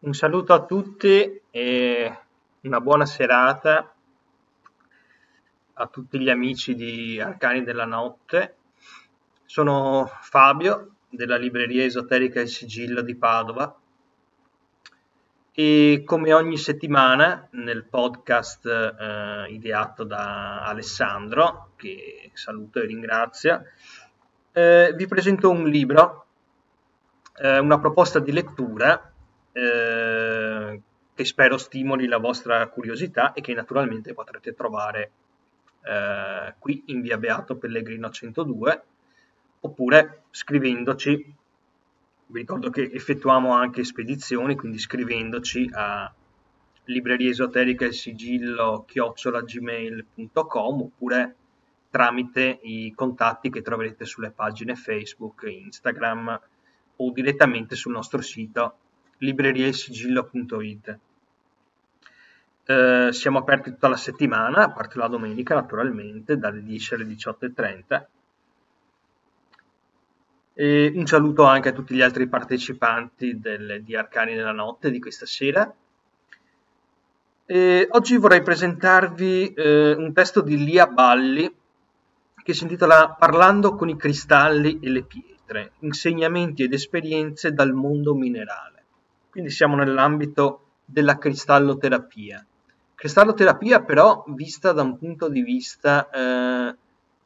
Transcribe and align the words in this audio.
Un 0.00 0.14
saluto 0.14 0.54
a 0.54 0.64
tutti 0.64 1.40
e 1.50 2.18
una 2.60 2.80
buona 2.80 3.04
serata 3.04 3.92
a 5.72 5.86
tutti 5.88 6.20
gli 6.20 6.30
amici 6.30 6.76
di 6.76 7.20
Arcani 7.20 7.64
della 7.64 7.84
Notte. 7.84 8.54
Sono 9.44 10.08
Fabio 10.20 10.98
della 11.08 11.36
libreria 11.36 11.82
esoterica 11.82 12.40
Il 12.40 12.46
Sigillo 12.46 13.02
di 13.02 13.16
Padova 13.16 13.76
e 15.50 16.02
come 16.06 16.32
ogni 16.32 16.58
settimana 16.58 17.48
nel 17.50 17.82
podcast 17.82 18.66
eh, 18.66 19.46
ideato 19.52 20.04
da 20.04 20.62
Alessandro, 20.62 21.72
che 21.74 22.30
saluto 22.34 22.78
e 22.78 22.86
ringrazio, 22.86 23.64
eh, 24.52 24.92
vi 24.94 25.08
presento 25.08 25.50
un 25.50 25.64
libro, 25.64 26.26
eh, 27.34 27.58
una 27.58 27.80
proposta 27.80 28.20
di 28.20 28.30
lettura 28.30 29.14
eh, 29.52 30.80
che 31.14 31.24
spero 31.24 31.58
stimoli 31.58 32.06
la 32.06 32.18
vostra 32.18 32.66
curiosità 32.68 33.32
e 33.32 33.40
che 33.40 33.54
naturalmente 33.54 34.14
potrete 34.14 34.54
trovare 34.54 35.10
eh, 35.82 36.54
qui 36.58 36.84
in 36.86 37.00
via 37.00 37.18
Beato 37.18 37.56
Pellegrino 37.56 38.10
102 38.10 38.82
oppure 39.60 40.22
scrivendoci. 40.30 41.34
Vi 42.30 42.38
ricordo 42.38 42.70
che 42.70 42.90
effettuiamo 42.92 43.52
anche 43.52 43.84
spedizioni, 43.84 44.54
quindi 44.54 44.78
scrivendoci 44.78 45.68
a 45.72 46.12
libreria 46.84 47.30
esoterica 47.30 47.84
il 47.86 47.94
sigillo 47.94 48.84
chiocciolagmail.com 48.86 50.80
oppure 50.80 51.36
tramite 51.90 52.60
i 52.62 52.92
contatti 52.94 53.50
che 53.50 53.62
troverete 53.62 54.04
sulle 54.04 54.30
pagine 54.30 54.74
Facebook, 54.74 55.44
Instagram 55.44 56.40
o 56.96 57.10
direttamente 57.12 57.74
sul 57.76 57.92
nostro 57.92 58.20
sito 58.20 58.76
libreriailsigillo.it. 59.18 60.98
Eh, 62.64 63.08
siamo 63.12 63.38
aperti 63.38 63.70
tutta 63.70 63.88
la 63.88 63.96
settimana, 63.96 64.64
a 64.64 64.70
parte 64.70 64.98
la 64.98 65.08
domenica 65.08 65.54
naturalmente, 65.54 66.36
dalle 66.36 66.62
10 66.62 66.94
alle 66.94 67.04
18.30 67.04 68.04
e 70.60 70.92
un 70.92 71.06
saluto 71.06 71.44
anche 71.44 71.68
a 71.68 71.72
tutti 71.72 71.94
gli 71.94 72.02
altri 72.02 72.26
partecipanti 72.26 73.38
del, 73.38 73.80
di 73.84 73.94
Arcani 73.94 74.34
nella 74.34 74.50
Notte 74.50 74.90
di 74.90 74.98
questa 74.98 75.24
sera. 75.24 75.72
E 77.46 77.86
oggi 77.88 78.16
vorrei 78.16 78.42
presentarvi 78.42 79.54
eh, 79.54 79.92
un 79.92 80.12
testo 80.12 80.40
di 80.40 80.64
Lia 80.64 80.88
Balli 80.88 81.48
che 82.42 82.54
si 82.54 82.64
intitola 82.64 83.14
Parlando 83.16 83.76
con 83.76 83.88
i 83.88 83.96
cristalli 83.96 84.80
e 84.82 84.90
le 84.90 85.04
pietre, 85.04 85.74
insegnamenti 85.78 86.64
ed 86.64 86.72
esperienze 86.72 87.52
dal 87.52 87.72
mondo 87.72 88.16
minerale. 88.16 88.77
Quindi 89.38 89.54
siamo 89.54 89.76
nell'ambito 89.76 90.78
della 90.84 91.16
cristalloterapia. 91.16 92.44
Cristalloterapia 92.92 93.84
però 93.84 94.24
vista 94.26 94.72
da 94.72 94.82
un 94.82 94.98
punto 94.98 95.28
di 95.28 95.42
vista 95.42 96.10
eh, 96.10 96.76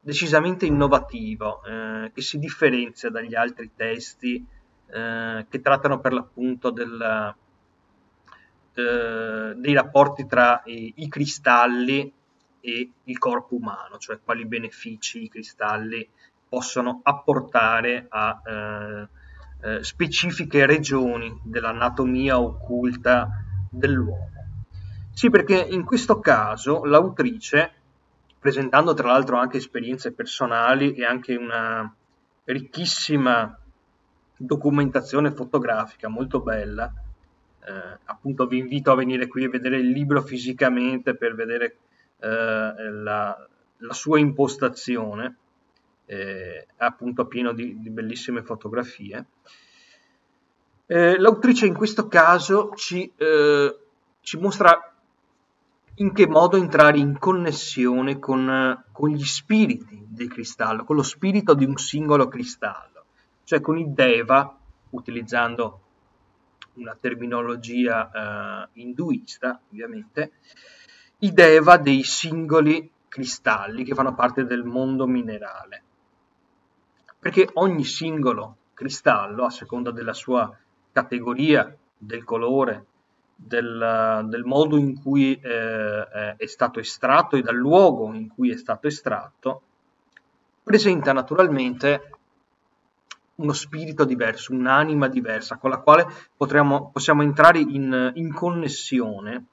decisamente 0.00 0.64
innovativo, 0.64 1.62
eh, 1.64 2.10
che 2.14 2.22
si 2.22 2.38
differenzia 2.38 3.10
dagli 3.10 3.34
altri 3.34 3.72
testi 3.76 4.42
eh, 4.86 5.46
che 5.50 5.60
trattano 5.60 6.00
per 6.00 6.14
l'appunto 6.14 6.70
del, 6.70 7.34
eh, 8.72 9.52
dei 9.54 9.74
rapporti 9.74 10.26
tra 10.26 10.62
i, 10.64 10.94
i, 10.96 11.08
cristalli 11.10 12.10
e 12.58 12.90
il 13.04 13.18
corpo 13.18 13.54
umano, 13.54 13.98
cioè 13.98 14.18
quali 14.24 14.46
benefici 14.46 15.24
i 15.24 15.28
cristalli 15.28 16.08
possono 16.48 17.00
apportare 17.02 18.06
a 18.08 18.40
eh, 19.60 19.82
specifiche 19.82 20.66
regioni 20.66 21.40
dell'anatomia 21.42 22.38
occulta 22.40 23.28
dell'uomo. 23.70 24.30
Sì, 25.12 25.30
perché 25.30 25.58
in 25.58 25.84
questo 25.84 26.20
caso 26.20 26.84
l'autrice 26.84 27.72
presentando 28.38 28.94
tra 28.94 29.08
l'altro 29.08 29.36
anche 29.36 29.56
esperienze 29.56 30.12
personali 30.12 30.94
e 30.94 31.04
anche 31.04 31.34
una 31.34 31.92
ricchissima 32.44 33.58
documentazione 34.36 35.32
fotografica 35.32 36.08
molto 36.08 36.40
bella. 36.40 36.92
Eh, 37.60 37.98
appunto 38.04 38.46
vi 38.46 38.58
invito 38.58 38.92
a 38.92 38.94
venire 38.94 39.26
qui 39.26 39.44
a 39.44 39.50
vedere 39.50 39.78
il 39.78 39.90
libro 39.90 40.22
fisicamente 40.22 41.14
per 41.14 41.34
vedere 41.34 41.76
eh, 42.20 42.90
la, 42.90 43.48
la, 43.76 43.92
sua 43.92 44.18
impostazione, 44.18 45.36
eh, 46.08 46.66
appunto 46.78 47.26
pieno 47.26 47.52
di, 47.52 47.78
di 47.78 47.90
bellissime 47.90 48.42
fotografie. 48.42 49.26
Eh, 50.86 51.18
l'autrice 51.18 51.66
in 51.66 51.74
questo 51.74 52.08
caso 52.08 52.72
ci, 52.74 53.12
eh, 53.14 53.78
ci 54.20 54.38
mostra 54.38 54.94
in 55.96 56.12
che 56.12 56.26
modo 56.26 56.56
entrare 56.56 56.98
in 56.98 57.18
connessione 57.18 58.18
con, 58.18 58.84
con 58.90 59.10
gli 59.10 59.24
spiriti 59.24 60.06
del 60.08 60.28
cristallo, 60.28 60.84
con 60.84 60.96
lo 60.96 61.02
spirito 61.02 61.52
di 61.52 61.66
un 61.66 61.76
singolo 61.76 62.26
cristallo, 62.28 63.04
cioè 63.44 63.60
con 63.60 63.76
il 63.76 63.90
Deva, 63.90 64.56
utilizzando 64.90 65.80
una 66.74 66.96
terminologia 66.98 68.10
eh, 68.10 68.80
induista, 68.80 69.60
ovviamente, 69.70 70.32
i 71.18 71.32
Deva 71.32 71.76
dei 71.76 72.02
singoli 72.02 72.90
cristalli 73.08 73.84
che 73.84 73.94
fanno 73.94 74.14
parte 74.14 74.44
del 74.44 74.64
mondo 74.64 75.06
minerale. 75.06 75.82
Perché 77.18 77.48
ogni 77.54 77.84
singolo 77.84 78.56
cristallo, 78.74 79.44
a 79.44 79.50
seconda 79.50 79.90
della 79.90 80.12
sua 80.12 80.56
categoria, 80.92 81.76
del 81.96 82.22
colore, 82.24 82.86
del, 83.34 84.26
del 84.28 84.44
modo 84.44 84.76
in 84.76 85.00
cui 85.00 85.38
eh, 85.40 86.36
è 86.36 86.46
stato 86.46 86.78
estratto 86.78 87.36
e 87.36 87.42
dal 87.42 87.56
luogo 87.56 88.12
in 88.12 88.28
cui 88.28 88.50
è 88.50 88.56
stato 88.56 88.86
estratto, 88.86 89.62
presenta 90.62 91.12
naturalmente 91.12 92.10
uno 93.36 93.52
spirito 93.52 94.04
diverso, 94.04 94.52
un'anima 94.52 95.08
diversa 95.08 95.56
con 95.56 95.70
la 95.70 95.78
quale 95.78 96.06
potremo, 96.36 96.90
possiamo 96.90 97.22
entrare 97.22 97.60
in, 97.60 98.12
in, 98.14 98.32
connessione 98.32 99.44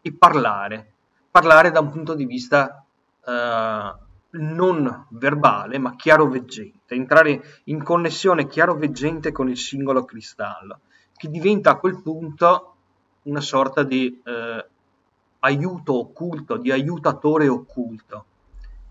e 0.00 0.12
parlare, 0.12 0.92
parlare 1.30 1.70
da 1.72 1.80
un 1.80 1.90
punto 1.90 2.14
di 2.14 2.24
vista 2.24 2.84
eh, 3.24 3.94
non 4.38 5.06
verbale 5.10 5.78
ma 5.78 5.94
chiaroveggente, 5.96 6.94
entrare 6.94 7.60
in 7.64 7.82
connessione 7.82 8.46
chiaroveggente 8.46 9.32
con 9.32 9.48
il 9.48 9.56
singolo 9.56 10.04
cristallo, 10.04 10.80
che 11.16 11.28
diventa 11.28 11.70
a 11.70 11.76
quel 11.78 12.00
punto 12.02 12.74
una 13.22 13.40
sorta 13.40 13.82
di 13.82 14.20
eh, 14.24 14.66
aiuto 15.40 15.98
occulto, 15.98 16.56
di 16.56 16.70
aiutatore 16.70 17.48
occulto 17.48 18.24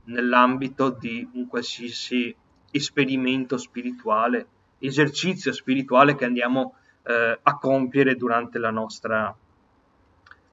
nell'ambito 0.05 0.89
di 0.89 1.27
un 1.33 1.47
qualsiasi 1.47 2.35
esperimento 2.71 3.57
spirituale, 3.57 4.47
esercizio 4.79 5.51
spirituale 5.53 6.15
che 6.15 6.25
andiamo 6.25 6.75
eh, 7.03 7.39
a 7.41 7.57
compiere 7.57 8.15
durante 8.15 8.59
la 8.59 8.71
nostra, 8.71 9.35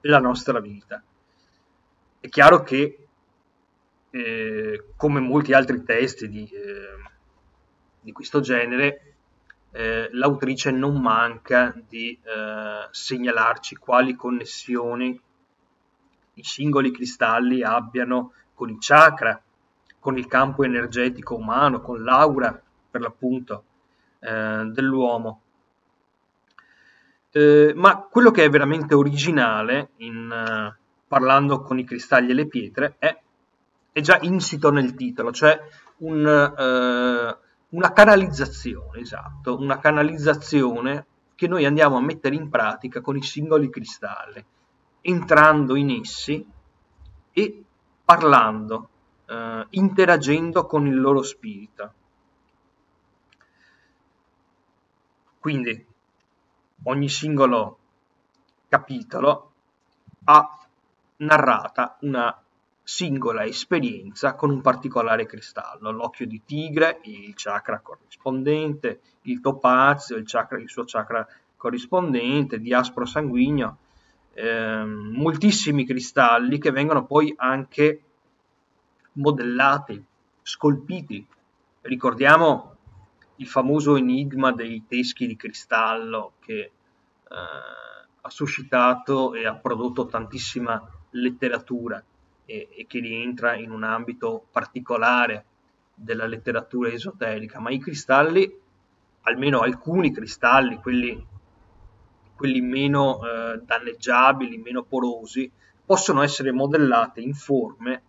la 0.01 0.19
nostra 0.19 0.59
vita. 0.59 1.03
È 2.19 2.29
chiaro 2.29 2.63
che, 2.63 3.02
eh, 4.15 4.83
come 4.95 5.19
molti 5.19 5.53
altri 5.53 5.83
testi 5.83 6.29
di, 6.29 6.43
eh, 6.43 7.09
di 7.99 8.11
questo 8.11 8.41
genere, 8.41 9.15
eh, 9.71 10.07
l'autrice 10.11 10.69
non 10.69 11.01
manca 11.01 11.73
di 11.89 12.11
eh, 12.21 12.87
segnalarci 12.91 13.75
quali 13.75 14.15
connessioni 14.15 15.19
i 16.35 16.43
singoli 16.43 16.91
cristalli 16.91 17.63
abbiano 17.63 18.33
con 18.53 18.69
i 18.69 18.77
chakra, 18.79 19.41
con 19.99 20.15
il 20.19 20.27
campo 20.27 20.63
energetico 20.63 21.35
umano, 21.35 21.81
con 21.81 22.03
l'aura 22.03 22.61
per 22.91 23.01
l'appunto 23.01 23.63
eh, 24.19 24.63
dell'uomo. 24.65 25.39
Ma 27.73 28.07
quello 28.11 28.29
che 28.29 28.43
è 28.43 28.49
veramente 28.49 28.93
originale 28.93 29.89
in, 29.97 30.71
parlando 31.07 31.61
con 31.61 31.79
i 31.79 31.83
cristalli 31.83 32.29
e 32.29 32.35
le 32.35 32.45
pietre 32.45 32.95
è, 32.99 33.22
è 33.93 34.01
già 34.01 34.17
insito 34.21 34.71
nel 34.71 34.95
titolo, 34.95 35.31
cioè 35.31 35.57
un, 35.97 36.25
uh, 36.25 37.75
una 37.75 37.93
canalizzazione, 37.93 38.99
esatto, 38.99 39.55
una 39.57 39.79
canalizzazione 39.79 41.05
che 41.35 41.47
noi 41.47 41.65
andiamo 41.65 41.97
a 41.97 42.01
mettere 42.01 42.35
in 42.35 42.49
pratica 42.49 43.01
con 43.01 43.15
i 43.15 43.21
singoli 43.21 43.69
cristalli, 43.69 44.43
entrando 45.01 45.75
in 45.75 45.91
essi 45.91 46.45
e 47.31 47.63
parlando, 48.05 48.89
eh, 49.25 49.65
interagendo 49.71 50.65
con 50.65 50.85
il 50.87 50.99
loro 50.99 51.23
spirito. 51.23 51.93
Quindi 55.39 55.85
ogni 56.83 57.09
singolo 57.09 57.77
capitolo 58.69 59.51
ha 60.25 60.57
narrata 61.17 61.97
una 62.01 62.42
singola 62.83 63.45
esperienza 63.45 64.35
con 64.35 64.49
un 64.49 64.61
particolare 64.61 65.25
cristallo, 65.25 65.89
l'occhio 65.91 66.27
di 66.27 66.41
tigre, 66.45 66.99
il 67.03 67.33
chakra 67.33 67.79
corrispondente, 67.79 68.99
il 69.21 69.39
topazio, 69.39 70.17
il, 70.17 70.25
chakra, 70.25 70.59
il 70.59 70.69
suo 70.69 70.83
chakra 70.83 71.25
corrispondente, 71.55 72.59
di 72.59 72.73
aspro 72.73 73.05
sanguigno, 73.05 73.77
eh, 74.33 74.83
moltissimi 74.83 75.85
cristalli 75.85 76.59
che 76.59 76.71
vengono 76.71 77.05
poi 77.05 77.33
anche 77.37 78.01
modellati, 79.13 80.03
scolpiti. 80.41 81.25
Ricordiamo 81.81 82.75
il 83.37 83.47
famoso 83.47 83.95
enigma 83.95 84.51
dei 84.51 84.83
teschi 84.87 85.25
di 85.25 85.37
cristallo 85.37 86.33
che 86.39 86.59
eh, 86.59 86.71
ha 88.21 88.29
suscitato 88.29 89.33
e 89.35 89.45
ha 89.45 89.55
prodotto 89.55 90.05
tantissima 90.05 90.85
letteratura 91.11 92.03
e, 92.45 92.69
e, 92.71 92.85
che 92.87 92.99
rientra 92.99 93.55
in 93.55 93.71
un 93.71 93.83
ambito 93.83 94.47
particolare 94.51 95.45
della 95.95 96.25
letteratura 96.25 96.89
esoterica, 96.89 97.59
ma 97.59 97.69
i 97.69 97.79
cristalli, 97.79 98.51
almeno 99.21 99.59
alcuni 99.59 100.11
cristalli, 100.11 100.77
quelli, 100.77 101.25
quelli 102.35 102.61
meno 102.61 103.19
eh, 103.25 103.61
danneggiabili, 103.63 104.57
meno 104.57 104.83
porosi, 104.83 105.49
possono 105.85 106.21
essere 106.21 106.51
modellati 106.51 107.21
in 107.21 107.33
forme 107.33 108.01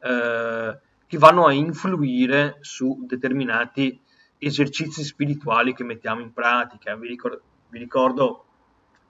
eh, 0.00 0.78
che 1.06 1.18
vanno 1.18 1.46
a 1.46 1.52
influire 1.52 2.58
su 2.60 3.04
determinati 3.06 4.00
esercizi 4.38 5.02
spirituali 5.04 5.74
che 5.74 5.84
mettiamo 5.84 6.20
in 6.20 6.32
pratica. 6.32 6.94
Vi 6.96 7.08
ricordo, 7.08 7.40
vi 7.70 7.78
ricordo 7.78 8.44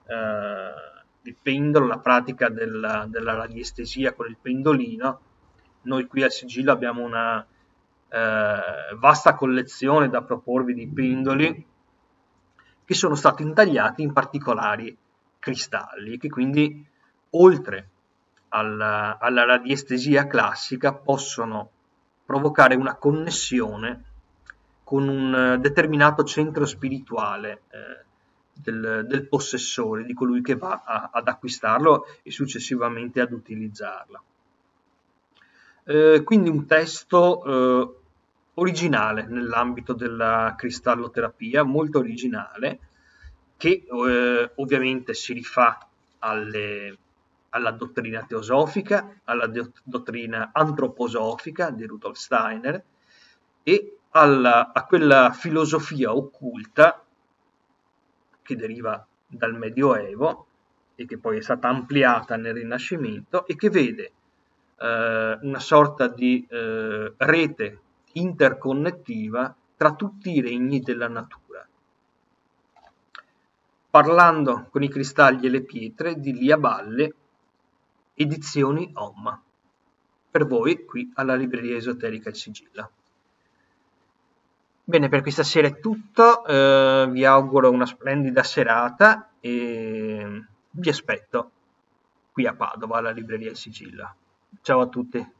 eh, 0.07 0.66
il 1.27 1.35
pendolo, 1.41 1.85
la 1.85 1.99
pratica 1.99 2.49
della, 2.49 3.05
della 3.07 3.33
radiestesia 3.33 4.13
con 4.13 4.27
il 4.27 4.37
pendolino. 4.41 5.19
Noi 5.83 6.07
qui 6.07 6.23
al 6.23 6.31
sigillo 6.31 6.71
abbiamo 6.71 7.03
una 7.03 7.45
eh, 8.09 8.59
vasta 8.97 9.35
collezione 9.35 10.09
da 10.09 10.21
proporvi 10.21 10.73
di 10.73 10.87
pendoli 10.87 11.65
che 12.85 12.93
sono 12.93 13.15
stati 13.15 13.43
intagliati 13.43 14.01
in 14.01 14.13
particolari 14.13 14.97
cristalli 15.39 16.17
che 16.17 16.29
quindi 16.29 16.85
oltre 17.31 17.89
alla, 18.49 19.17
alla 19.19 19.43
radiestesia 19.43 20.25
classica 20.25 20.93
possono 20.93 21.69
provocare 22.25 22.75
una 22.75 22.95
connessione 22.95 24.03
con 24.83 25.07
un 25.07 25.57
determinato 25.59 26.23
centro 26.23 26.65
spirituale 26.65 27.63
eh, 27.69 28.05
del, 28.61 29.05
del, 29.07 29.27
possessore, 29.27 30.03
di 30.03 30.13
colui 30.13 30.41
che 30.41 30.55
va 30.55 30.83
a, 30.85 31.09
ad 31.13 31.27
acquistarlo 31.27 32.05
e 32.23 32.31
successivamente 32.31 33.21
ad 33.21 33.31
utilizzarla. 33.31 34.21
Eh, 35.83 36.21
quindi 36.23 36.49
un 36.49 36.65
testo 36.65 37.43
eh, 37.43 37.95
originale 38.55 39.25
nell'ambito 39.27 39.93
della 39.93 40.55
cristalloterapia, 40.57 41.63
molto 41.63 41.99
originale, 41.99 42.79
che 43.57 43.85
eh, 43.89 44.51
ovviamente 44.55 45.13
si 45.13 45.33
rifà 45.33 45.87
alle, 46.19 46.97
alla 47.49 47.71
dottrina 47.71 48.23
teosofica, 48.23 49.19
alla 49.23 49.47
do- 49.47 49.71
dottrina 49.83 50.49
antroposofica 50.53 51.69
di 51.69 51.85
Rudolf 51.85 52.17
Steiner 52.17 52.83
e 53.63 53.97
alla, 54.11 54.71
a 54.73 54.85
quella 54.85 55.31
filosofia 55.31 56.15
occulta 56.15 57.03
che 58.47 58.55
deriva 58.55 59.05
dal 59.27 59.57
Medioevo 59.57 60.47
e 60.95 61.05
che 61.05 61.17
poi 61.17 61.39
è 61.39 61.41
stata 61.41 61.67
ampliata 61.67 62.37
nel 62.37 62.53
Rinascimento 62.53 63.45
e 63.45 63.57
che 63.57 63.69
vede 63.69 64.11
eh, 64.77 65.37
una 65.41 65.59
sorta 65.59 66.07
di 66.07 66.47
eh, 66.49 67.13
rete 67.17 67.81
interconnettiva 68.13 69.53
tra 69.75 69.93
tutti 69.95 70.31
i 70.31 70.39
regni 70.39 70.79
della 70.79 71.09
natura. 71.09 71.67
Parlando 73.89 74.67
con 74.69 74.81
i 74.81 74.89
cristalli 74.89 75.47
e 75.47 75.49
le 75.49 75.61
pietre 75.63 76.17
di 76.17 76.33
Lia 76.33 76.57
Balle, 76.57 77.13
edizioni 78.13 78.89
Om, 78.93 79.41
per 80.31 80.47
voi 80.47 80.85
qui 80.85 81.11
alla 81.15 81.35
libreria 81.35 81.75
esoterica 81.75 82.29
Il 82.29 82.35
Sigilla. 82.35 82.89
Bene, 84.89 85.09
per 85.09 85.21
questa 85.21 85.43
sera 85.43 85.67
è 85.67 85.81
tutto, 85.81 86.45
eh, 86.45 87.09
vi 87.09 87.25
auguro 87.25 87.69
una 87.69 87.85
splendida 87.85 88.41
serata 88.41 89.31
e 89.41 90.45
vi 90.69 90.89
aspetto 90.89 91.51
qui 92.31 92.47
a 92.47 92.55
Padova 92.55 92.97
alla 92.97 93.11
libreria 93.11 93.51
Il. 93.51 94.15
Ciao 94.61 94.79
a 94.79 94.87
tutti. 94.87 95.36